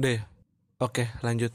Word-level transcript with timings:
Udah 0.00 0.16
ya? 0.16 0.24
Oke, 0.80 1.12
lanjut. 1.20 1.52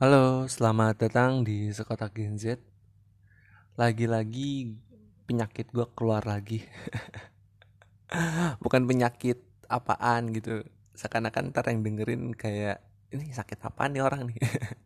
Halo, 0.00 0.48
selamat 0.48 1.04
datang 1.04 1.44
di 1.44 1.68
Sekotak 1.68 2.16
Gen 2.16 2.40
Z. 2.40 2.56
Lagi-lagi 3.76 4.72
penyakit 5.28 5.68
gue 5.68 5.84
keluar 5.92 6.24
lagi. 6.24 6.64
Bukan 8.64 8.88
penyakit 8.88 9.44
apaan 9.68 10.32
gitu. 10.32 10.64
Seakan-akan 10.94 11.50
ntar 11.50 11.66
yang 11.70 11.82
dengerin 11.82 12.32
kayak 12.34 12.82
ini 13.14 13.30
sakit 13.30 13.58
apa 13.62 13.86
nih 13.86 14.02
orang 14.02 14.30
nih? 14.30 14.38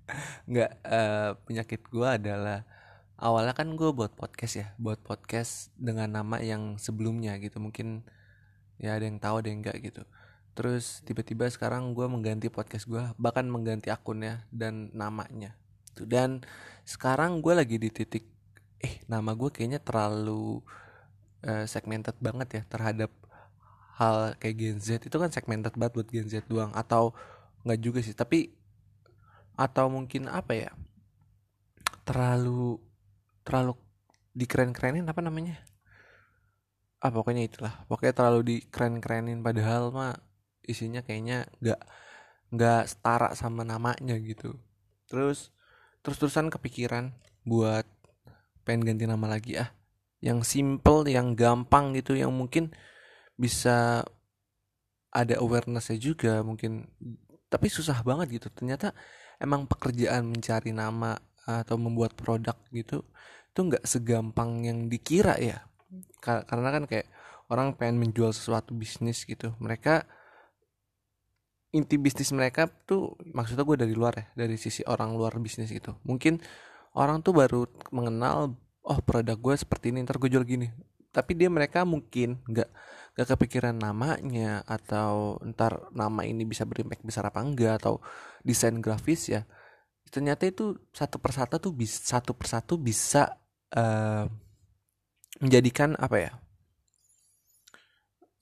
Nggak 0.50 0.72
uh, 0.84 1.30
penyakit 1.44 1.80
gue 1.88 2.08
adalah 2.08 2.64
awalnya 3.18 3.52
kan 3.56 3.74
gue 3.74 3.90
buat 3.90 4.14
podcast 4.14 4.54
ya 4.62 4.66
buat 4.78 5.02
podcast 5.02 5.74
dengan 5.74 6.06
nama 6.22 6.38
yang 6.38 6.78
sebelumnya 6.78 7.34
gitu 7.42 7.58
mungkin 7.58 8.06
ya 8.78 8.94
ada 8.94 9.10
yang 9.10 9.18
tahu 9.18 9.42
ada 9.42 9.48
yang 9.50 9.60
enggak 9.60 9.78
gitu. 9.82 10.02
Terus 10.54 11.02
tiba-tiba 11.02 11.46
sekarang 11.50 11.94
gue 11.94 12.06
mengganti 12.06 12.50
podcast 12.50 12.86
gue 12.86 13.02
bahkan 13.18 13.46
mengganti 13.46 13.90
akunnya 13.90 14.46
dan 14.54 14.90
namanya. 14.94 15.58
Tuh 15.94 16.06
dan 16.06 16.46
sekarang 16.86 17.42
gue 17.42 17.52
lagi 17.52 17.76
di 17.76 17.90
titik 17.90 18.24
eh 18.78 19.02
nama 19.10 19.34
gue 19.34 19.50
kayaknya 19.50 19.82
terlalu 19.82 20.62
uh, 21.42 21.66
segmented 21.66 22.14
banget 22.22 22.48
ya 22.54 22.62
terhadap 22.70 23.10
hal 23.98 24.38
kayak 24.38 24.56
Gen 24.56 24.78
Z 24.78 25.02
itu 25.02 25.16
kan 25.18 25.34
segmented 25.34 25.74
banget 25.74 25.92
buat 25.98 26.08
Gen 26.08 26.30
Z 26.30 26.46
doang 26.46 26.70
atau 26.70 27.10
nggak 27.66 27.80
juga 27.82 27.98
sih 27.98 28.14
tapi 28.14 28.54
atau 29.58 29.90
mungkin 29.90 30.30
apa 30.30 30.54
ya 30.54 30.70
terlalu 32.06 32.78
terlalu 33.42 33.74
dikeren-kerenin 34.38 35.02
apa 35.10 35.18
namanya? 35.18 35.58
Ah 37.02 37.10
pokoknya 37.10 37.42
itulah 37.50 37.74
pokoknya 37.90 38.14
terlalu 38.14 38.40
dikeren-kerenin 38.46 39.42
padahal 39.42 39.90
mah 39.90 40.14
isinya 40.62 41.02
kayaknya 41.02 41.50
nggak 41.58 41.80
nggak 42.54 42.82
setara 42.86 43.34
sama 43.34 43.66
namanya 43.66 44.14
gitu. 44.22 44.54
Terus 45.10 45.50
terus 46.06 46.22
terusan 46.22 46.54
kepikiran 46.54 47.10
buat 47.42 47.84
pengen 48.62 48.94
ganti 48.94 49.04
nama 49.10 49.26
lagi 49.26 49.58
ah. 49.58 49.74
Yang 50.22 50.46
simple 50.54 51.06
yang 51.10 51.34
gampang 51.34 51.98
gitu 51.98 52.14
yang 52.14 52.30
mungkin 52.30 52.70
bisa 53.38 54.02
ada 55.14 55.34
awarenessnya 55.40 55.96
juga 55.96 56.42
mungkin. 56.42 56.90
Tapi 57.48 57.70
susah 57.72 58.02
banget 58.04 58.42
gitu. 58.42 58.48
Ternyata 58.52 58.92
emang 59.40 59.64
pekerjaan 59.64 60.28
mencari 60.28 60.74
nama 60.74 61.16
atau 61.48 61.80
membuat 61.80 62.12
produk 62.12 62.58
gitu 62.74 63.00
itu 63.48 63.60
nggak 63.64 63.88
segampang 63.88 64.62
yang 64.68 64.86
dikira 64.86 65.34
ya. 65.40 65.64
Karena 66.20 66.68
kan 66.68 66.84
kayak 66.84 67.08
orang 67.48 67.74
pengen 67.74 67.98
menjual 67.98 68.30
sesuatu 68.30 68.76
bisnis 68.76 69.24
gitu. 69.24 69.56
Mereka 69.58 70.04
inti 71.74 71.96
bisnis 72.00 72.32
mereka 72.32 72.68
tuh 72.86 73.18
maksudnya 73.34 73.64
gue 73.64 73.76
dari 73.76 73.92
luar 73.92 74.14
ya 74.16 74.26
dari 74.46 74.56
sisi 74.60 74.84
orang 74.84 75.16
luar 75.16 75.34
bisnis 75.40 75.72
gitu. 75.72 75.96
Mungkin 76.04 76.38
orang 76.94 77.24
tuh 77.24 77.34
baru 77.34 77.66
mengenal 77.90 78.54
oh 78.84 79.00
produk 79.02 79.36
gue 79.36 79.54
seperti 79.58 79.90
ini 79.92 80.06
ntar 80.06 80.16
gue 80.22 80.30
jual 80.32 80.44
gini 80.46 80.70
tapi 81.18 81.34
dia 81.34 81.50
mereka 81.50 81.82
mungkin 81.82 82.38
nggak 82.46 82.70
gak 83.18 83.34
kepikiran 83.34 83.74
namanya 83.74 84.62
atau 84.62 85.42
ntar 85.50 85.90
nama 85.90 86.22
ini 86.22 86.46
bisa 86.46 86.62
berimpact 86.62 87.02
besar 87.02 87.26
apa 87.26 87.42
enggak 87.42 87.82
atau 87.82 87.98
desain 88.46 88.78
grafis 88.78 89.26
ya. 89.26 89.42
Ternyata 90.06 90.46
itu 90.46 90.78
satu 90.94 91.18
persatu 91.18 91.58
tuh 91.58 91.74
bisa 91.74 91.98
satu 91.98 92.30
persatu 92.38 92.78
bisa 92.78 93.34
uh, 93.74 94.24
menjadikan 95.42 95.98
apa 95.98 96.16
ya 96.22 96.32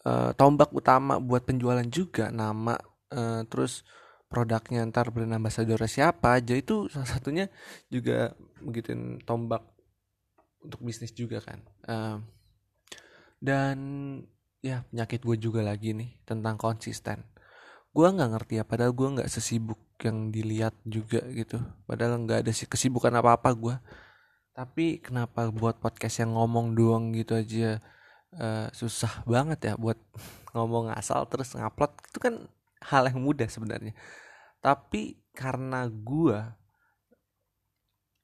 uh, 0.05 0.31
tombak 0.37 0.69
utama 0.77 1.17
buat 1.25 1.49
penjualan 1.49 1.89
juga 1.89 2.29
nama 2.29 2.77
uh, 3.17 3.43
terus 3.49 3.81
produknya 4.29 4.85
ntar 4.93 5.09
brand 5.09 5.33
ambassador 5.41 5.81
siapa 5.89 6.37
aja. 6.37 6.53
Itu 6.53 6.93
salah 6.93 7.09
satunya 7.09 7.49
juga 7.89 8.37
begitu 8.61 8.93
tombak 9.25 9.65
untuk 10.61 10.85
bisnis 10.85 11.17
juga 11.17 11.41
kan 11.41 11.65
dan 13.43 13.79
ya 14.65 14.83
penyakit 14.91 15.23
gue 15.23 15.37
juga 15.39 15.61
lagi 15.63 15.93
nih 15.93 16.17
tentang 16.27 16.57
konsisten. 16.59 17.25
Gue 17.93 18.09
nggak 18.13 18.31
ngerti 18.37 18.61
ya 18.61 18.65
padahal 18.67 18.93
gue 18.93 19.09
nggak 19.21 19.31
sesibuk 19.31 19.81
yang 20.05 20.29
dilihat 20.29 20.75
juga 20.85 21.25
gitu. 21.33 21.61
Padahal 21.89 22.23
nggak 22.25 22.45
ada 22.45 22.53
sih 22.53 22.69
kesibukan 22.69 23.13
apa 23.17 23.37
apa 23.39 23.51
gue 23.57 23.77
tapi 24.57 25.05
kenapa 25.05 25.53
buat 25.53 25.77
podcast 25.77 26.25
yang 26.25 26.33
ngomong 26.33 26.73
doang 26.73 27.13
gitu 27.13 27.37
aja 27.37 27.77
uh, 28.41 28.73
susah 28.73 29.21
banget 29.29 29.61
ya 29.69 29.73
buat 29.77 30.01
ngomong 30.57 30.89
asal 30.97 31.29
terus 31.29 31.53
ngupload 31.53 31.93
itu 32.09 32.19
kan 32.19 32.35
hal 32.81 33.05
yang 33.13 33.21
mudah 33.21 33.45
sebenarnya. 33.53 33.93
Tapi 34.65 35.21
karena 35.37 35.85
gue 35.85 36.41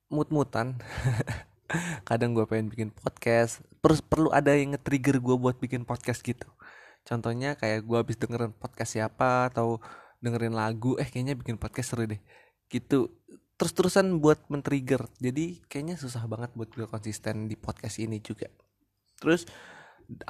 mut-mutan 0.08 0.80
kadang 2.08 2.36
gue 2.36 2.44
pengen 2.46 2.68
bikin 2.72 2.88
podcast 2.92 3.64
terus 3.82 3.98
perlu 3.98 4.30
ada 4.30 4.54
yang 4.54 4.78
nge-trigger 4.78 5.18
gue 5.18 5.36
buat 5.36 5.58
bikin 5.58 5.82
podcast 5.82 6.22
gitu. 6.22 6.46
Contohnya 7.02 7.58
kayak 7.58 7.82
gue 7.82 7.98
habis 7.98 8.14
dengerin 8.14 8.54
podcast 8.54 8.94
siapa 8.94 9.50
atau 9.50 9.82
dengerin 10.22 10.54
lagu 10.54 10.94
eh 11.02 11.08
kayaknya 11.10 11.34
bikin 11.34 11.58
podcast 11.58 11.92
seru 11.92 12.06
deh 12.06 12.22
gitu. 12.70 13.10
Terus-terusan 13.58 14.22
buat 14.22 14.46
men-trigger 14.46 15.10
jadi 15.18 15.58
kayaknya 15.66 15.98
susah 15.98 16.22
banget 16.30 16.54
buat 16.54 16.70
gue 16.70 16.86
konsisten 16.86 17.50
di 17.50 17.58
podcast 17.58 17.98
ini 17.98 18.22
juga. 18.22 18.46
Terus 19.18 19.50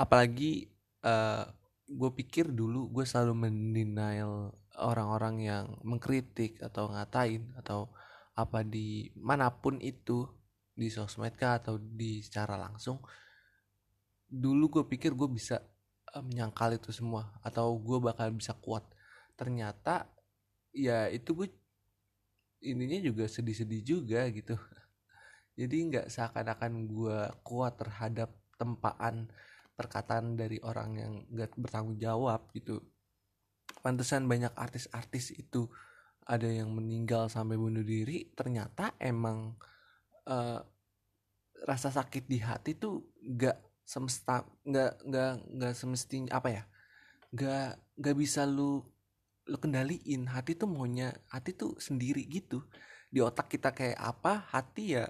apalagi 0.00 0.72
uh, 1.04 1.10
eh, 1.12 1.44
gue 1.92 2.10
pikir 2.24 2.56
dulu 2.56 2.88
gue 2.88 3.04
selalu 3.04 3.48
mendenial 3.48 4.56
orang-orang 4.80 5.44
yang 5.44 5.64
mengkritik 5.84 6.56
atau 6.64 6.88
ngatain 6.88 7.52
atau 7.60 7.92
apa 8.32 8.64
di 8.64 9.12
mana 9.12 9.52
pun 9.52 9.76
itu 9.84 10.24
di 10.82 10.90
sosmed 10.90 11.38
kah 11.38 11.62
atau 11.62 11.78
di 11.78 12.18
secara 12.18 12.58
langsung 12.58 12.98
dulu 14.32 14.80
gue 14.80 14.84
pikir 14.88 15.12
gue 15.12 15.28
bisa 15.28 15.60
uh, 16.16 16.24
menyangkal 16.24 16.72
itu 16.72 16.88
semua 16.88 17.36
atau 17.44 17.76
gue 17.76 18.00
bakal 18.00 18.32
bisa 18.32 18.56
kuat. 18.56 18.82
Ternyata 19.36 20.08
ya 20.72 21.12
itu 21.12 21.36
gue 21.36 21.48
ininya 22.64 22.98
juga 23.04 23.28
sedih-sedih 23.28 23.82
juga 23.84 24.24
gitu. 24.32 24.56
Jadi 25.60 25.76
nggak 25.92 26.06
seakan-akan 26.08 26.72
gue 26.88 27.18
kuat 27.44 27.76
terhadap 27.76 28.32
tempaan 28.56 29.28
perkataan 29.72 30.36
dari 30.36 30.60
orang 30.62 30.90
yang 30.96 31.12
gak 31.32 31.52
bertanggung 31.60 32.00
jawab 32.00 32.48
gitu. 32.56 32.80
Pantesan 33.82 34.24
banyak 34.30 34.54
artis-artis 34.54 35.34
itu 35.34 35.66
ada 36.22 36.46
yang 36.46 36.70
meninggal 36.70 37.26
sampai 37.26 37.58
bunuh 37.58 37.82
diri 37.82 38.30
ternyata 38.30 38.94
emang 39.02 39.58
uh, 40.30 40.60
rasa 41.62 41.94
sakit 41.94 42.26
di 42.26 42.42
hati 42.42 42.74
tuh 42.74 43.06
gak 43.22 43.58
semesta 43.86 44.42
gak 44.66 44.98
gak 45.06 45.32
gak 45.58 45.74
semestinya 45.74 46.38
apa 46.38 46.48
ya 46.50 46.62
gak 47.32 47.78
gak 47.98 48.16
bisa 48.18 48.44
lu 48.44 48.82
lu 49.46 49.56
kendaliin. 49.58 50.30
Hati 50.30 50.54
tuh 50.54 50.70
maunya 50.70 51.10
hati 51.30 51.54
tuh 51.54 51.74
sendiri 51.82 52.22
gitu. 52.30 52.62
Di 53.10 53.18
otak 53.20 53.50
kita 53.50 53.74
kayak 53.74 53.98
apa 53.98 54.46
hati 54.54 54.96
ya 54.98 55.04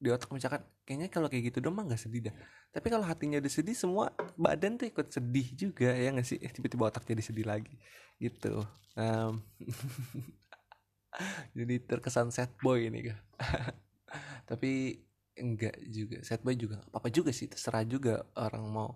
di 0.00 0.10
otak 0.12 0.28
misalkan 0.34 0.64
kayaknya 0.84 1.08
kalau 1.08 1.28
kayak 1.32 1.48
gitu 1.52 1.64
dong 1.64 1.76
mah 1.76 1.84
nggak 1.86 2.00
sedih 2.00 2.28
dah. 2.30 2.34
Tapi 2.74 2.86
kalau 2.90 3.06
hatinya 3.06 3.38
udah 3.38 3.52
sedih 3.52 3.76
semua 3.76 4.10
badan 4.34 4.74
tuh 4.80 4.90
ikut 4.90 5.06
sedih 5.12 5.46
juga 5.54 5.92
ya 5.94 6.10
nggak 6.10 6.26
sih? 6.26 6.40
Tiba-tiba 6.40 6.90
otak 6.90 7.04
jadi 7.06 7.22
sedih 7.22 7.46
lagi 7.46 7.76
gitu. 8.18 8.64
Um, 8.94 9.42
jadi 11.56 11.78
terkesan 11.82 12.34
sad 12.34 12.50
boy 12.58 12.90
ini 12.90 13.10
kan 13.10 13.18
tapi 14.50 15.02
enggak 15.38 15.74
juga. 15.90 16.22
Sad 16.22 16.42
boy 16.42 16.54
juga 16.54 16.82
apa 16.86 17.02
apa 17.02 17.08
juga 17.10 17.30
sih. 17.34 17.50
Terserah 17.50 17.84
juga 17.86 18.22
orang 18.38 18.64
mau 18.70 18.90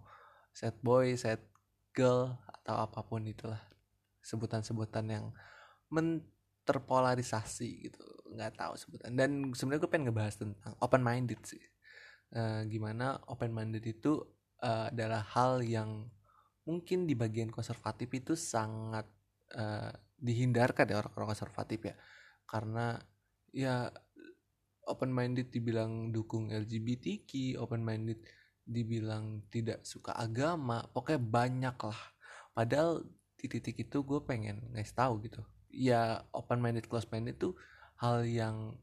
sad 0.55 0.79
boy 0.82 1.14
sad 1.19 1.43
girl 1.94 2.35
atau 2.46 2.76
apa 2.82 3.02
pun 3.06 3.23
itulah. 3.26 3.61
Sebutan-sebutan 4.23 5.06
yang 5.08 5.26
menterpolarisasi 5.88 7.90
gitu. 7.90 8.05
Nggak 8.35 8.61
tahu 8.61 8.75
sebutan. 8.76 9.11
Dan 9.17 9.31
sebenarnya 9.56 9.82
gue 9.82 9.90
pengen 9.90 10.06
ngebahas 10.12 10.37
tentang 10.37 10.73
open 10.79 11.02
minded 11.02 11.40
sih. 11.44 11.62
Uh, 12.29 12.61
gimana 12.69 13.17
open 13.25 13.56
minded 13.56 13.81
itu 13.88 14.20
uh, 14.61 14.93
adalah 14.93 15.25
hal 15.32 15.64
yang 15.64 16.12
mungkin 16.69 17.08
di 17.08 17.17
bagian 17.17 17.49
konservatif 17.49 18.12
itu 18.12 18.37
sangat 18.37 19.08
uh, 19.56 19.88
dihindarkan 20.20 20.93
ya 20.93 21.00
orang-orang 21.00 21.32
konservatif 21.32 21.88
ya. 21.88 21.96
Karena 22.44 23.00
ya 23.49 23.88
open 24.88 25.12
minded 25.12 25.52
dibilang 25.52 26.11
dukung 26.11 26.49
LGBTQ 26.49 27.61
open 27.61 27.85
minded 27.85 28.19
dibilang 28.64 29.44
tidak 29.52 29.85
suka 29.85 30.17
agama 30.17 30.85
pokoknya 30.93 31.20
banyak 31.20 31.76
lah. 31.76 32.00
Padahal 32.56 33.05
di 33.38 33.46
titik 33.46 33.79
itu 33.79 34.02
gue 34.02 34.20
pengen 34.25 34.64
ngasih 34.75 34.96
tahu 34.96 35.14
gitu. 35.23 35.44
Ya 35.69 36.25
open 36.32 36.58
minded 36.64 36.88
close 36.88 37.06
minded 37.12 37.37
itu 37.37 37.52
hal 38.00 38.25
yang 38.25 38.75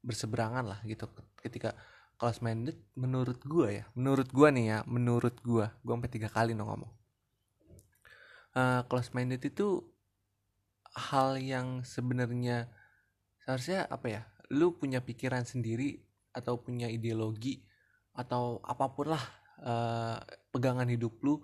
berseberangan 0.00 0.64
lah 0.64 0.80
gitu. 0.86 1.10
Ketika 1.42 1.74
close 2.14 2.40
minded 2.40 2.78
menurut 2.94 3.42
gua 3.42 3.68
ya 3.68 3.84
menurut 3.92 4.30
gua 4.30 4.48
nih 4.54 4.66
ya 4.70 4.78
menurut 4.86 5.36
gua 5.42 5.74
gua 5.82 5.98
sampai 5.98 6.12
tiga 6.12 6.28
kali 6.30 6.54
no 6.54 6.64
ngomong. 6.70 6.92
Uh, 8.54 8.86
close 8.86 9.10
minded 9.10 9.42
itu 9.42 9.82
hal 10.94 11.34
yang 11.42 11.82
sebenarnya 11.82 12.70
seharusnya 13.42 13.90
apa 13.90 14.06
ya 14.06 14.22
lu 14.52 14.76
punya 14.76 15.00
pikiran 15.00 15.46
sendiri 15.48 15.96
atau 16.34 16.60
punya 16.60 16.90
ideologi 16.90 17.62
atau 18.14 18.60
apa 18.60 18.92
pun 18.92 19.14
lah 19.14 19.24
uh, 19.64 20.18
pegangan 20.50 20.90
hidup 20.90 21.16
lu 21.22 21.40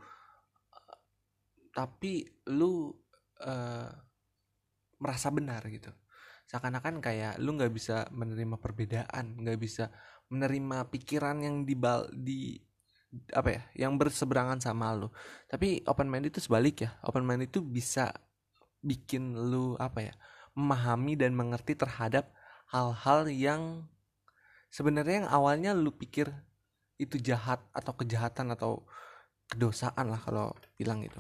tapi 1.71 2.27
lu 2.51 2.91
uh, 3.47 3.89
merasa 5.01 5.33
benar 5.33 5.65
gitu. 5.71 5.89
Seakan-akan 6.51 6.99
kayak 6.99 7.39
lu 7.39 7.57
nggak 7.57 7.73
bisa 7.73 8.11
menerima 8.11 8.59
perbedaan 8.59 9.39
nggak 9.41 9.59
bisa 9.59 9.89
menerima 10.31 10.91
pikiran 10.91 11.43
yang 11.43 11.57
dibal 11.63 12.11
di 12.11 12.59
apa 13.35 13.51
ya 13.51 13.63
yang 13.87 13.97
berseberangan 13.97 14.59
sama 14.61 14.93
lu. 14.95 15.09
Tapi 15.47 15.87
open 15.87 16.11
mind 16.11 16.31
itu 16.35 16.43
sebalik 16.43 16.85
ya. 16.85 16.91
Open 17.07 17.23
mind 17.23 17.49
itu 17.49 17.63
bisa 17.63 18.11
bikin 18.83 19.37
lu 19.37 19.79
apa 19.79 20.11
ya 20.11 20.15
memahami 20.59 21.15
dan 21.15 21.33
mengerti 21.37 21.79
terhadap 21.79 22.35
hal-hal 22.71 23.27
yang 23.31 23.63
sebenarnya 24.71 25.27
yang 25.27 25.31
awalnya 25.31 25.71
lu 25.75 25.91
pikir 25.91 26.31
itu 27.01 27.19
jahat 27.19 27.59
atau 27.75 27.93
kejahatan 27.97 28.55
atau 28.55 28.87
kedosaan 29.51 30.15
lah 30.15 30.21
kalau 30.23 30.55
bilang 30.79 31.03
itu 31.03 31.19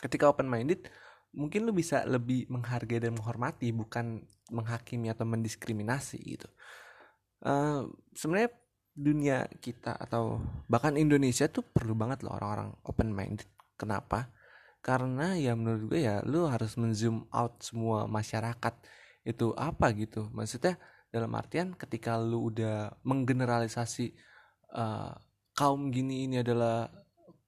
ketika 0.00 0.30
open 0.30 0.48
minded 0.48 0.88
mungkin 1.36 1.68
lu 1.68 1.76
bisa 1.76 2.08
lebih 2.08 2.48
menghargai 2.48 3.04
dan 3.04 3.12
menghormati 3.12 3.68
bukan 3.74 4.24
menghakimi 4.48 5.12
atau 5.12 5.28
mendiskriminasi 5.28 6.16
gitu 6.24 6.48
uh, 7.44 7.84
sebenarnya 8.16 8.50
dunia 8.98 9.46
kita 9.62 9.94
atau 9.94 10.42
bahkan 10.66 10.98
Indonesia 10.98 11.46
tuh 11.46 11.62
perlu 11.62 11.94
banget 11.94 12.26
loh 12.26 12.34
orang-orang 12.34 12.74
open 12.82 13.14
minded. 13.14 13.46
Kenapa? 13.78 14.26
Karena 14.82 15.38
ya 15.38 15.54
menurut 15.54 15.94
gue 15.94 16.02
ya 16.02 16.18
lu 16.26 16.50
harus 16.50 16.74
menzoom 16.74 17.30
out 17.30 17.62
semua 17.62 18.10
masyarakat 18.10 18.74
itu 19.28 19.52
apa 19.52 19.92
gitu. 19.92 20.32
Maksudnya 20.32 20.80
dalam 21.12 21.28
artian 21.36 21.76
ketika 21.76 22.16
lu 22.16 22.48
udah 22.48 22.96
menggeneralisasi 23.04 24.16
uh, 24.72 25.12
kaum 25.52 25.92
gini 25.92 26.24
ini 26.24 26.40
adalah 26.40 26.88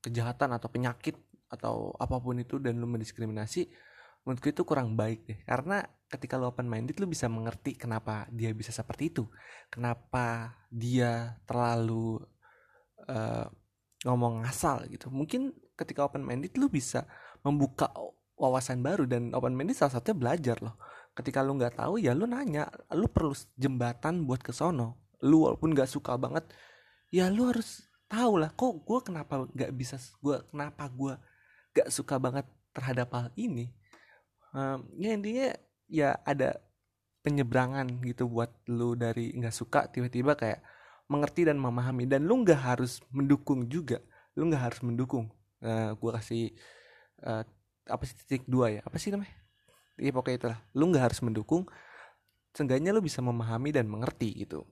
kejahatan 0.04 0.56
atau 0.56 0.68
penyakit 0.68 1.16
atau 1.48 1.96
apa 1.96 2.20
pun 2.20 2.36
itu 2.36 2.60
dan 2.60 2.76
lu 2.76 2.86
mendiskriminasi 2.86 3.68
menurutku 4.24 4.52
itu 4.52 4.62
kurang 4.68 4.92
baik 4.92 5.24
deh. 5.24 5.40
Karena 5.48 5.80
ketika 6.12 6.36
lo 6.36 6.52
open 6.52 6.68
minded 6.68 7.00
lo 7.00 7.08
bisa 7.08 7.32
mengerti 7.32 7.80
kenapa 7.80 8.28
dia 8.28 8.52
bisa 8.52 8.76
seperti 8.76 9.08
itu. 9.08 9.24
Kenapa 9.72 10.52
dia 10.68 11.40
terlalu 11.48 12.20
uh, 13.08 13.48
ngomong 14.04 14.44
ngasal 14.44 14.84
gitu. 14.92 15.08
Mungkin 15.08 15.56
ketika 15.76 16.04
open 16.04 16.24
minded 16.24 16.52
lo 16.60 16.68
bisa 16.68 17.08
membuka 17.40 17.88
wawasan 18.36 18.84
baru 18.84 19.08
dan 19.08 19.32
open 19.32 19.56
minded 19.56 19.76
salah 19.76 19.96
satunya 19.96 20.16
belajar 20.16 20.56
loh 20.60 20.76
ketika 21.14 21.42
lo 21.42 21.56
nggak 21.58 21.80
tahu 21.80 22.00
ya 22.00 22.14
lo 22.14 22.24
nanya. 22.26 22.70
Lo 22.94 23.06
perlu 23.10 23.34
jembatan 23.58 24.24
buat 24.24 24.40
ke 24.40 24.54
sono. 24.54 25.16
Lo 25.24 25.46
walaupun 25.48 25.74
nggak 25.74 25.90
suka 25.90 26.16
banget 26.16 26.48
ya 27.10 27.26
lo 27.26 27.50
harus 27.50 27.90
tahu 28.06 28.38
lah 28.38 28.50
kok 28.54 28.86
gue 28.86 28.98
kenapa 29.02 29.46
nggak 29.50 29.70
bisa 29.74 29.98
gue 30.22 30.38
kenapa 30.50 30.86
gue 30.90 31.14
gak 31.74 31.88
suka 31.90 32.18
banget 32.18 32.46
terhadap 32.74 33.08
hal 33.14 33.28
ini? 33.38 33.70
Um, 34.50 34.86
ya 34.98 35.14
intinya 35.14 35.48
ya 35.86 36.18
ada 36.26 36.58
penyeberangan 37.22 37.86
gitu 38.02 38.26
buat 38.26 38.50
lu 38.66 38.98
dari 38.98 39.30
nggak 39.38 39.54
suka 39.54 39.86
tiba-tiba 39.90 40.34
kayak 40.34 40.62
mengerti 41.06 41.46
dan 41.46 41.58
memahami. 41.58 42.06
Dan 42.10 42.26
lu 42.26 42.42
nggak 42.42 42.58
harus 42.58 43.02
mendukung 43.14 43.66
juga. 43.70 44.02
Lu 44.34 44.50
nggak 44.50 44.62
harus 44.70 44.80
mendukung. 44.82 45.30
Uh, 45.60 45.94
gua 45.98 46.18
kasih 46.18 46.56
uh, 47.22 47.46
apa 47.86 48.02
sih 48.06 48.16
titik 48.18 48.46
dua 48.50 48.74
ya? 48.74 48.80
Apa 48.82 48.98
sih 48.98 49.14
namanya 49.14 49.34
iya 50.00 50.12
pokoknya 50.16 50.36
itulah. 50.40 50.58
Lu 50.74 50.88
nggak 50.88 51.12
harus 51.12 51.20
mendukung 51.20 51.68
seenggaknya 52.56 52.90
lu 52.90 53.04
bisa 53.04 53.20
memahami 53.22 53.70
dan 53.70 53.86
mengerti 53.86 54.42
gitu. 54.42 54.66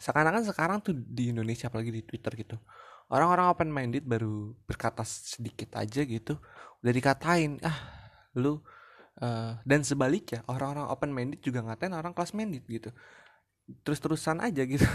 Seakan-akan 0.00 0.42
sekarang 0.48 0.78
tuh 0.82 0.96
di 0.96 1.30
Indonesia 1.30 1.68
apalagi 1.68 1.92
di 1.92 2.02
Twitter 2.02 2.32
gitu 2.34 2.56
orang-orang 3.10 3.46
open 3.50 3.70
minded 3.74 4.06
baru 4.06 4.54
berkata 4.64 5.02
sedikit 5.02 5.74
aja 5.76 6.06
gitu 6.06 6.38
udah 6.80 6.92
dikatain 6.94 7.58
ah 7.66 7.76
lu 8.38 8.62
uh, 9.20 9.58
dan 9.66 9.82
sebaliknya 9.82 10.46
orang-orang 10.46 10.86
open 10.88 11.10
minded 11.10 11.42
juga 11.42 11.66
ngatain 11.66 11.92
orang 11.92 12.14
kelas 12.14 12.32
minded 12.32 12.62
gitu. 12.70 12.94
Terus-terusan 13.82 14.38
aja 14.42 14.62
gitu. 14.72 14.86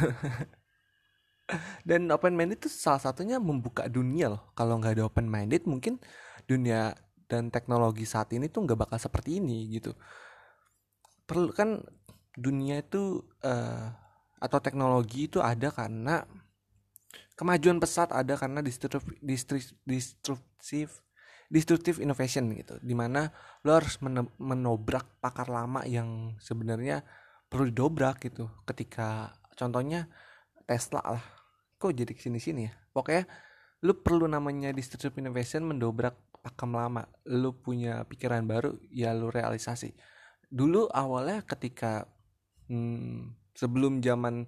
Dan 1.86 2.10
open 2.10 2.34
minded 2.34 2.64
itu 2.64 2.72
salah 2.72 3.04
satunya 3.04 3.38
membuka 3.38 3.86
dunia 3.92 4.32
loh. 4.34 4.50
Kalau 4.58 4.80
nggak 4.80 4.98
ada 4.98 5.04
open 5.06 5.28
minded 5.28 5.68
mungkin 5.68 6.00
dunia 6.48 6.96
dan 7.26 7.50
teknologi 7.50 8.06
saat 8.06 8.32
ini 8.34 8.50
tuh 8.50 8.66
nggak 8.66 8.88
bakal 8.88 8.98
seperti 9.02 9.42
ini 9.42 9.70
gitu. 9.74 9.94
Perlu 11.26 11.52
kan 11.54 11.82
dunia 12.36 12.84
itu 12.84 13.24
uh, 13.42 13.88
atau 14.38 14.60
teknologi 14.62 15.26
itu 15.32 15.42
ada 15.42 15.72
karena 15.72 16.22
kemajuan 17.36 17.80
pesat 17.82 18.12
ada 18.12 18.38
karena 18.38 18.62
destruktif 18.62 19.04
destructive 21.50 21.98
innovation 22.02 22.52
gitu. 22.54 22.78
Di 22.82 22.96
mana 22.98 23.30
lo 23.66 23.74
harus 23.74 23.98
menobrak 24.38 25.22
pakar 25.22 25.50
lama 25.50 25.86
yang 25.86 26.38
sebenarnya 26.42 27.06
perlu 27.50 27.70
didobrak 27.70 28.22
gitu. 28.26 28.50
Ketika 28.66 29.34
contohnya 29.56 30.10
Tesla 30.66 31.02
lah. 31.06 31.26
Kok 31.78 31.92
jadi 31.94 32.12
ke 32.16 32.22
sini 32.22 32.42
sini 32.42 32.66
ya? 32.66 32.74
Pokoknya 32.96 33.30
lo 33.86 33.94
perlu 34.02 34.26
namanya 34.26 34.74
destructive 34.74 35.14
innovation 35.22 35.68
mendobrak 35.70 36.18
pakam 36.46 36.78
lama 36.78 37.10
lo 37.26 37.58
punya 37.58 38.06
pikiran 38.06 38.46
baru 38.46 38.78
ya 38.94 39.18
lo 39.18 39.34
realisasi. 39.34 39.98
Dulu 40.46 40.94
awalnya 40.94 41.42
ketika 41.42 42.06
hmm, 42.70 43.34
sebelum 43.58 43.98
zaman 44.06 44.46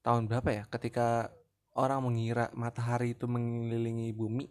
tahun 0.00 0.32
berapa 0.32 0.48
ya 0.48 0.64
ketika 0.72 1.28
orang 1.76 2.08
mengira 2.08 2.48
matahari 2.56 3.12
itu 3.12 3.28
mengelilingi 3.28 4.16
bumi 4.16 4.48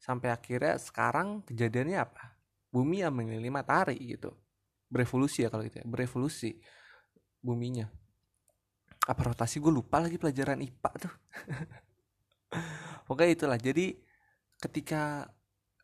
sampai 0.00 0.32
akhirnya 0.32 0.80
sekarang 0.80 1.44
kejadiannya 1.44 2.00
apa? 2.00 2.32
Bumi 2.72 3.04
yang 3.04 3.12
mengelilingi 3.12 3.52
matahari 3.52 4.00
gitu. 4.00 4.32
Berevolusi 4.88 5.44
ya 5.44 5.52
kalau 5.52 5.68
gitu 5.68 5.84
ya 5.84 5.86
berevolusi 5.86 6.56
buminya. 7.44 7.92
Apa 9.04 9.20
rotasi? 9.20 9.60
Gue 9.60 9.70
lupa 9.70 10.00
lagi 10.00 10.16
pelajaran 10.16 10.64
IPA 10.64 10.90
tuh. 10.96 11.14
Oke 13.12 13.28
itulah. 13.28 13.60
Jadi 13.60 14.00
ketika 14.56 15.28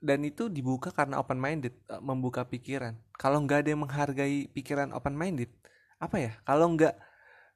dan 0.02 0.26
itu 0.26 0.50
dibuka 0.50 0.90
karena 0.90 1.22
open 1.22 1.38
minded 1.38 1.72
e, 1.86 1.94
membuka 2.02 2.42
pikiran. 2.42 2.98
Kalau 3.14 3.38
nggak 3.46 3.62
ada 3.62 3.68
yang 3.70 3.82
menghargai 3.86 4.50
pikiran 4.50 4.90
open 4.90 5.14
minded 5.14 5.48
apa 6.02 6.16
ya? 6.18 6.32
Kalau 6.42 6.74
nggak 6.74 6.94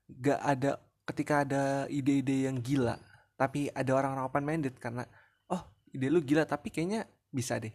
nggak 0.07 0.41
ada 0.41 0.71
ketika 1.11 1.43
ada 1.43 1.62
ide-ide 1.91 2.47
yang 2.47 2.62
gila 2.62 2.95
tapi 3.35 3.69
ada 3.75 3.91
orang-orang 3.91 4.26
open 4.31 4.45
minded 4.47 4.75
karena 4.79 5.05
ide 5.97 6.12
lu 6.12 6.21
gila 6.21 6.45
tapi 6.45 6.69
kayaknya 6.69 7.09
bisa 7.33 7.57
deh. 7.57 7.73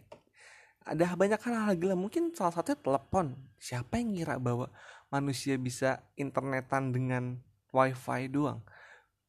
Ada 0.82 1.14
banyak 1.14 1.38
hal-hal 1.42 1.74
gila 1.74 1.94
mungkin 1.98 2.30
salah 2.34 2.54
satunya 2.54 2.78
telepon. 2.78 3.34
Siapa 3.58 3.98
yang 3.98 4.14
ngira 4.14 4.38
bahwa 4.38 4.70
manusia 5.10 5.58
bisa 5.58 6.02
internetan 6.18 6.94
dengan 6.94 7.38
wifi 7.70 8.30
doang? 8.30 8.62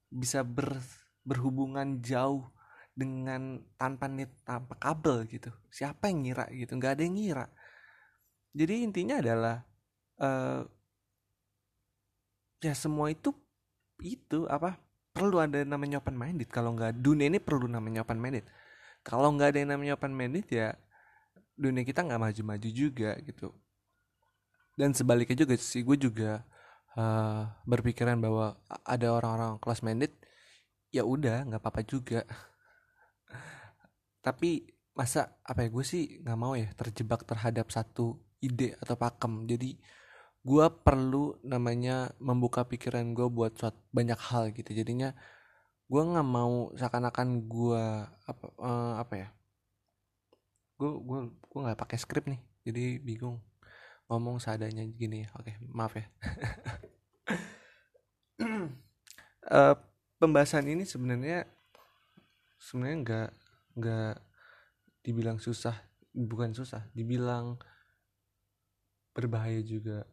Bisa 0.09 0.45
ber, 0.45 0.77
berhubungan 1.25 2.01
jauh 2.01 2.45
dengan 2.93 3.57
tanpa 3.75 4.05
net 4.05 4.29
tanpa 4.45 4.77
kabel 4.77 5.25
gitu. 5.29 5.49
Siapa 5.73 6.09
yang 6.13 6.25
ngira 6.25 6.45
gitu? 6.53 6.77
Nggak 6.77 6.93
ada 6.97 7.03
yang 7.03 7.15
ngira. 7.17 7.45
Jadi 8.53 8.73
intinya 8.85 9.17
adalah 9.17 9.55
uh, 10.21 10.61
ya 12.61 12.73
semua 12.77 13.09
itu 13.09 13.33
itu 14.05 14.45
apa 14.45 14.77
perlu 15.13 15.41
ada 15.41 15.65
namanya 15.65 16.01
open 16.01 16.17
minded. 16.17 16.49
Kalau 16.53 16.77
nggak 16.77 17.01
dunia 17.01 17.29
ini 17.33 17.41
perlu 17.41 17.65
namanya 17.65 18.05
open 18.05 18.21
minded. 18.21 18.45
Kalau 19.01 19.33
nggak 19.33 19.53
ada 19.53 19.57
yang 19.59 19.71
namanya 19.73 19.93
open 19.97 20.13
minded 20.13 20.47
ya 20.47 20.77
dunia 21.53 21.85
kita 21.85 22.05
nggak 22.05 22.21
maju-maju 22.21 22.69
juga 22.69 23.17
gitu. 23.25 23.49
Dan 24.73 24.93
sebaliknya 24.93 25.45
juga 25.45 25.53
sih 25.57 25.85
gue 25.85 25.97
juga 25.97 26.41
uh, 26.97 27.45
berpikiran 27.65 28.17
bahwa 28.17 28.57
ada 28.85 29.07
orang-orang 29.13 29.61
kelas 29.61 29.85
minded 29.85 30.13
ya 30.89 31.05
udah 31.05 31.45
nggak 31.45 31.61
apa-apa 31.61 31.81
juga 31.85 32.25
tapi 34.23 34.71
masa 34.95 35.35
apa 35.43 35.65
ya 35.65 35.69
gue 35.73 35.85
sih 35.85 36.03
nggak 36.23 36.39
mau 36.39 36.53
ya 36.55 36.69
terjebak 36.77 37.25
terhadap 37.27 37.67
satu 37.73 38.17
ide 38.39 38.77
atau 38.79 38.95
pakem. 38.95 39.43
Jadi 39.49 39.75
gue 40.43 40.65
perlu 40.83 41.39
namanya 41.43 42.11
membuka 42.19 42.63
pikiran 42.67 43.15
gue 43.17 43.27
buat 43.27 43.53
suatu 43.59 43.79
banyak 43.91 44.19
hal 44.31 44.43
gitu. 44.55 44.71
Jadinya 44.71 45.11
gue 45.91 46.01
nggak 46.01 46.27
mau 46.27 46.71
seakan-akan 46.79 47.27
gue 47.51 47.83
apa 48.07 48.45
uh, 48.63 48.95
apa 49.03 49.13
ya 49.19 49.29
gue 50.79 50.89
gue 50.89 51.19
gue 51.29 51.59
nggak 51.59 51.79
pakai 51.79 51.97
skrip 51.99 52.25
nih. 52.31 52.41
Jadi 52.63 52.83
bingung 53.03 53.43
ngomong 54.07 54.39
seadanya 54.39 54.87
gini. 54.87 55.27
Oke 55.35 55.59
maaf 55.67 55.99
ya. 55.99 56.05
Uh, 59.51 59.75
pembahasan 60.21 60.63
ini 60.71 60.87
sebenarnya 60.87 61.43
sebenarnya 62.61 62.97
nggak 63.03 63.29
nggak 63.77 64.17
dibilang 65.03 65.37
susah 65.37 65.75
bukan 66.13 66.53
susah 66.53 66.85
dibilang 66.93 67.57
berbahaya 69.13 69.61
juga. 69.65 70.05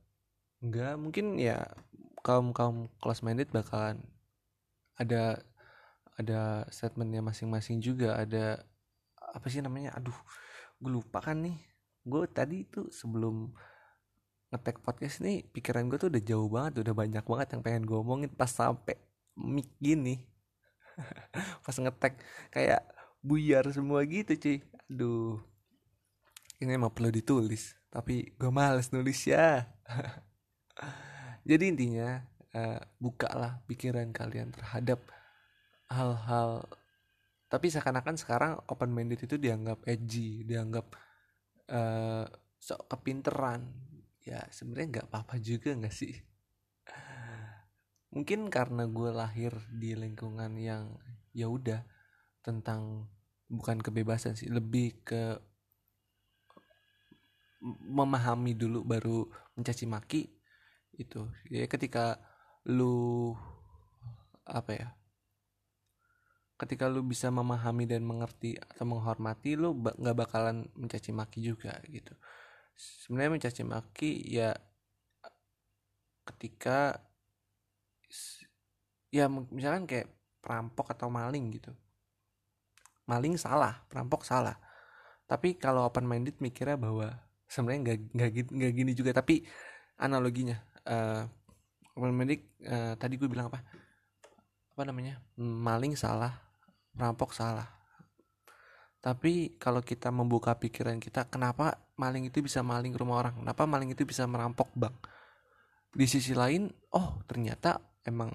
Nggak 0.61 0.95
mungkin 1.01 1.37
ya 1.41 1.65
kaum 2.21 2.53
kaum 2.53 2.93
kelas 3.01 3.25
minded 3.25 3.49
bakalan 3.49 4.01
ada 5.01 5.41
ada 6.21 6.69
statementnya 6.69 7.25
masing-masing 7.25 7.81
juga 7.81 8.21
ada 8.21 8.61
apa 9.17 9.49
sih 9.49 9.65
namanya 9.65 9.97
aduh 9.97 10.17
gue 10.81 10.91
lupa 10.93 11.21
kan 11.25 11.41
nih. 11.41 11.57
Gue 12.05 12.29
tadi 12.29 12.65
itu 12.65 12.89
sebelum 12.93 13.53
ngetek 14.51 14.83
podcast 14.83 15.23
nih 15.23 15.47
pikiran 15.47 15.87
gue 15.87 15.97
tuh 16.01 16.11
udah 16.11 16.23
jauh 16.27 16.49
banget 16.51 16.83
udah 16.83 16.95
banyak 16.97 17.25
banget 17.25 17.49
yang 17.55 17.63
pengen 17.63 17.85
gue 17.87 17.97
omongin 17.97 18.31
pas 18.33 18.51
sampai 18.51 18.99
mic 19.39 19.69
gini. 19.81 20.27
Pas 21.65 21.73
ngetek 21.73 22.21
kayak 22.53 22.85
buyar 23.21 23.69
semua 23.73 24.05
gitu 24.09 24.33
cuy. 24.37 24.59
Aduh. 24.91 25.41
Ini 26.61 26.77
emang 26.77 26.93
perlu 26.93 27.09
ditulis 27.09 27.81
tapi 27.91 28.33
gue 28.39 28.51
males 28.55 28.95
nulis 28.95 29.27
ya. 29.27 29.67
Jadi 31.51 31.65
intinya 31.75 32.23
uh, 32.55 32.79
bukalah 33.03 33.59
pikiran 33.67 34.15
kalian 34.15 34.55
terhadap 34.55 35.03
hal-hal. 35.91 36.71
Tapi 37.51 37.67
seakan-akan 37.67 38.15
sekarang 38.15 38.53
open 38.71 38.95
minded 38.95 39.27
itu 39.27 39.35
dianggap 39.35 39.83
edgy 39.91 40.47
dianggap 40.47 40.95
uh, 41.75 42.31
sok 42.63 42.87
kepinteran. 42.87 43.67
Ya 44.23 44.47
sebenarnya 44.55 45.03
nggak 45.03 45.09
apa-apa 45.11 45.43
juga 45.43 45.75
nggak 45.75 45.91
sih? 45.91 46.15
Mungkin 48.15 48.47
karena 48.55 48.87
gue 48.87 49.11
lahir 49.11 49.51
di 49.71 49.99
lingkungan 49.99 50.55
yang 50.63 50.95
ya 51.35 51.51
udah 51.51 51.83
tentang 52.41 53.11
bukan 53.51 53.83
kebebasan 53.83 54.39
sih 54.39 54.49
lebih 54.49 55.03
ke 55.05 55.37
memahami 57.85 58.57
dulu 58.57 58.81
baru 58.87 59.29
mencaci 59.57 59.85
maki 59.85 60.23
itu. 60.97 61.29
Ya 61.53 61.69
ketika 61.69 62.17
lu 62.65 63.37
apa 64.49 64.73
ya 64.73 64.89
ketika 66.61 66.93
lu 66.93 67.01
bisa 67.01 67.33
memahami 67.33 67.89
dan 67.89 68.05
mengerti 68.05 68.61
atau 68.61 68.85
menghormati 68.85 69.57
lu 69.57 69.73
nggak 69.81 70.17
bakalan 70.17 70.69
mencaci 70.77 71.13
maki 71.13 71.41
juga 71.45 71.81
gitu. 71.89 72.13
Sebenarnya 72.77 73.33
mencaci 73.37 73.63
maki 73.65 74.13
ya 74.29 74.57
ketika 76.25 77.01
ya 79.11 79.27
misalkan 79.29 79.85
kayak 79.85 80.09
perampok 80.41 80.95
atau 80.95 81.13
maling 81.13 81.53
gitu 81.53 81.75
maling 83.11 83.35
salah 83.35 83.83
perampok 83.91 84.23
salah. 84.23 84.55
Tapi 85.27 85.59
kalau 85.59 85.91
open 85.91 86.07
minded 86.07 86.39
mikirnya 86.39 86.79
bahwa 86.79 87.11
sebenarnya 87.51 87.81
nggak 87.83 87.99
nggak 88.15 88.31
nggak 88.55 88.73
gini 88.75 88.93
juga. 88.95 89.11
Tapi 89.11 89.43
analoginya 89.99 90.63
uh, 90.87 91.27
open 91.99 92.15
minded 92.15 92.47
uh, 92.63 92.95
tadi 92.95 93.19
gue 93.19 93.27
bilang 93.27 93.51
apa? 93.51 93.67
Apa 94.75 94.83
namanya? 94.87 95.19
Maling 95.39 95.99
salah 95.99 96.39
perampok 96.95 97.35
salah. 97.35 97.67
Tapi 99.01 99.57
kalau 99.57 99.81
kita 99.81 100.13
membuka 100.13 100.53
pikiran 100.55 101.01
kita 101.01 101.25
kenapa 101.33 101.89
maling 101.97 102.29
itu 102.29 102.45
bisa 102.45 102.61
maling 102.61 102.93
rumah 102.93 103.27
orang? 103.27 103.35
Kenapa 103.41 103.65
maling 103.65 103.97
itu 103.97 104.05
bisa 104.05 104.29
merampok 104.29 104.69
bank? 104.77 105.09
Di 105.91 106.07
sisi 106.07 106.37
lain 106.37 106.69
oh 106.95 107.25
ternyata 107.25 107.81
emang 108.05 108.31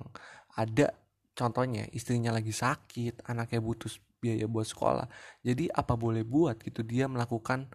ada 0.57 0.89
contohnya. 1.37 1.85
Istrinya 1.93 2.33
lagi 2.33 2.49
sakit 2.49 3.29
anaknya 3.29 3.61
butuh 3.61 3.91
biaya 4.25 4.45
buat 4.49 4.65
sekolah. 4.65 5.05
Jadi 5.45 5.69
apa 5.69 5.93
boleh 5.93 6.25
buat 6.25 6.57
gitu 6.65 6.81
dia 6.81 7.05
melakukan 7.05 7.69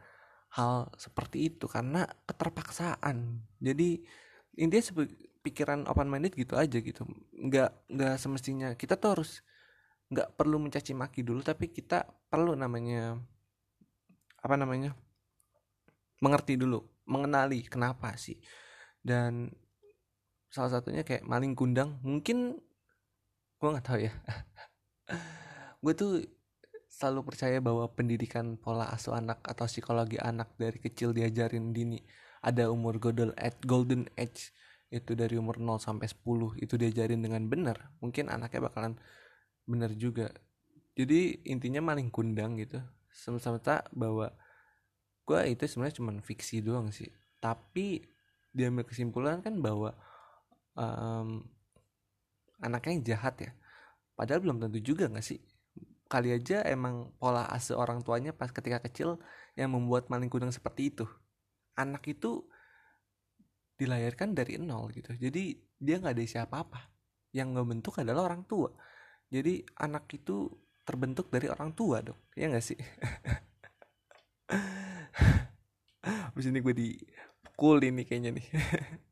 hal 0.58 0.90
seperti 0.98 1.46
itu 1.54 1.70
karena 1.70 2.10
keterpaksaan. 2.26 3.46
Jadi 3.62 4.02
intinya 4.58 5.06
pikiran 5.46 5.86
open 5.86 6.10
minded 6.10 6.34
gitu 6.34 6.58
aja 6.58 6.82
gitu. 6.82 7.06
Nggak 7.30 7.70
nggak 7.86 8.14
semestinya. 8.18 8.74
Kita 8.74 8.98
tuh 8.98 9.10
harus 9.14 9.30
nggak 10.10 10.34
perlu 10.34 10.58
mencaci 10.58 10.90
maki 10.90 11.22
dulu 11.22 11.38
tapi 11.38 11.70
kita 11.70 12.02
perlu 12.26 12.58
namanya 12.58 13.14
apa 14.42 14.58
namanya 14.58 14.90
mengerti 16.18 16.58
dulu 16.58 16.82
mengenali 17.06 17.62
kenapa 17.70 18.18
sih. 18.18 18.42
Dan 18.98 19.54
salah 20.50 20.82
satunya 20.82 21.06
kayak 21.06 21.22
maling 21.22 21.54
kundang. 21.54 22.02
Mungkin 22.02 22.58
gue 23.60 23.68
nggak 23.70 23.86
tahu 23.86 24.00
ya. 24.02 24.12
Gue 25.80 25.96
tuh 25.96 26.20
selalu 27.00 27.32
percaya 27.32 27.64
bahwa 27.64 27.88
pendidikan 27.88 28.60
pola 28.60 28.84
asuh 28.92 29.16
anak 29.16 29.40
atau 29.48 29.64
psikologi 29.64 30.20
anak 30.20 30.52
dari 30.60 30.76
kecil 30.76 31.16
diajarin 31.16 31.72
dini. 31.72 31.96
Ada 32.44 32.68
umur 32.68 33.00
golden 33.00 33.32
age, 33.40 33.56
golden 33.64 34.04
age 34.20 34.52
itu 34.92 35.16
dari 35.16 35.40
umur 35.40 35.56
0 35.56 35.80
sampai 35.80 36.12
10 36.12 36.60
itu 36.60 36.76
diajarin 36.76 37.24
dengan 37.24 37.48
benar. 37.48 37.88
Mungkin 38.04 38.28
anaknya 38.28 38.68
bakalan 38.68 39.00
bener 39.64 39.96
juga. 39.96 40.28
Jadi 40.92 41.40
intinya 41.48 41.80
maling 41.80 42.12
kundang 42.12 42.60
gitu. 42.60 42.84
Semesta 43.08 43.80
bahwa 43.96 44.28
gue 45.24 45.40
itu 45.56 45.64
sebenarnya 45.64 45.96
cuma 46.04 46.12
fiksi 46.20 46.60
doang 46.60 46.92
sih. 46.92 47.08
Tapi 47.40 48.04
diambil 48.52 48.84
kesimpulan 48.84 49.40
kan 49.40 49.56
bahwa 49.64 49.96
um, 50.76 51.48
anaknya 52.60 52.92
yang 52.92 53.04
jahat 53.16 53.34
ya. 53.40 53.50
Padahal 54.12 54.44
belum 54.44 54.60
tentu 54.60 54.84
juga 54.84 55.08
gak 55.08 55.24
sih 55.24 55.40
kali 56.10 56.34
aja 56.34 56.66
emang 56.66 57.14
pola 57.22 57.46
asuh 57.46 57.78
orang 57.78 58.02
tuanya 58.02 58.34
pas 58.34 58.50
ketika 58.50 58.82
kecil 58.82 59.22
yang 59.54 59.70
membuat 59.70 60.10
maling 60.10 60.26
kundang 60.26 60.50
seperti 60.50 60.90
itu. 60.90 61.06
Anak 61.78 62.02
itu 62.10 62.42
dilahirkan 63.78 64.34
dari 64.34 64.58
nol 64.58 64.90
gitu. 64.90 65.14
Jadi 65.14 65.54
dia 65.78 66.02
nggak 66.02 66.18
ada 66.18 66.26
siapa 66.26 66.66
apa 66.66 66.90
yang 67.30 67.54
nggak 67.54 67.68
bentuk 67.70 67.94
adalah 68.02 68.26
orang 68.26 68.42
tua. 68.44 68.74
Jadi 69.30 69.62
anak 69.78 70.10
itu 70.10 70.50
terbentuk 70.82 71.30
dari 71.30 71.46
orang 71.46 71.70
tua 71.78 72.02
dong. 72.02 72.18
Ya 72.34 72.50
nggak 72.50 72.66
sih? 72.66 72.78
Abis 76.34 76.50
ini 76.50 76.58
gue 76.58 76.74
dipukul 76.74 77.78
ini 77.86 78.02
kayaknya 78.02 78.34
nih. 78.34 78.46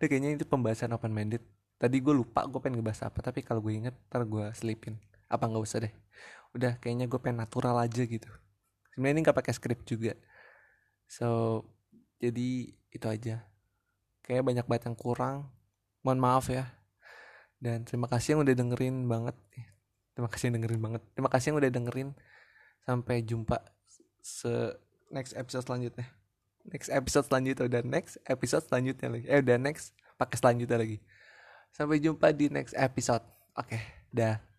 Udah 0.00 0.06
kayaknya 0.08 0.40
itu 0.40 0.48
pembahasan 0.48 0.96
open 0.96 1.12
minded 1.12 1.44
Tadi 1.76 2.00
gue 2.00 2.14
lupa 2.16 2.48
gue 2.48 2.60
pengen 2.60 2.80
ngebahas 2.80 3.12
apa 3.12 3.20
Tapi 3.20 3.44
kalau 3.44 3.60
gue 3.60 3.76
inget 3.76 3.92
ntar 4.08 4.24
gue 4.24 4.48
selipin 4.56 4.96
Apa 5.30 5.46
nggak 5.46 5.62
usah 5.62 5.86
deh. 5.86 5.94
Udah 6.52 6.76
kayaknya 6.82 7.06
gue 7.06 7.20
pengen 7.22 7.46
natural 7.46 7.78
aja 7.78 8.02
gitu. 8.02 8.26
Sebenarnya 8.92 9.14
ini 9.14 9.26
gak 9.26 9.38
pakai 9.38 9.54
script 9.54 9.86
juga. 9.86 10.12
So 11.06 11.62
Jadi 12.20 12.76
itu 12.92 13.06
aja. 13.08 13.48
Kayaknya 14.20 14.44
banyak 14.44 14.66
banget 14.68 14.84
yang 14.92 14.98
kurang. 14.98 15.48
Mohon 16.04 16.20
maaf 16.20 16.52
ya. 16.52 16.68
Dan 17.56 17.88
terima 17.88 18.12
kasih 18.12 18.36
yang 18.36 18.44
udah 18.44 18.52
dengerin 18.52 19.08
banget. 19.08 19.36
Terima 20.12 20.28
kasih 20.28 20.52
yang 20.52 20.60
dengerin 20.60 20.80
banget. 20.84 21.02
Terima 21.16 21.30
kasih 21.32 21.46
yang 21.48 21.58
udah 21.64 21.72
dengerin. 21.72 22.08
Sampai 22.84 23.24
jumpa 23.24 23.56
se 24.20 24.52
next 25.08 25.32
episode 25.32 25.64
selanjutnya. 25.64 26.06
Next 26.68 26.92
episode 26.92 27.24
selanjutnya 27.24 27.64
udah 27.72 27.82
next 27.88 28.20
episode 28.28 28.64
selanjutnya 28.68 29.08
lagi. 29.08 29.24
Eh 29.24 29.40
udah 29.40 29.56
next 29.56 29.96
pakai 30.20 30.36
selanjutnya 30.36 30.76
lagi. 30.76 31.00
Sampai 31.72 32.04
jumpa 32.04 32.36
di 32.36 32.52
next 32.52 32.76
episode. 32.76 33.24
Oke 33.56 33.80
okay, 33.80 33.82
dah 34.12 34.49